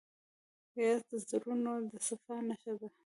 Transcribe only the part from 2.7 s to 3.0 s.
ده.